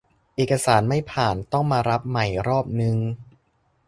[0.35, 2.97] เอกสารไม่ผ่านต้องมารับใหม่รอบนึง